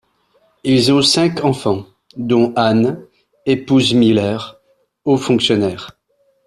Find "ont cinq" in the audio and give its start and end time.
0.91-1.43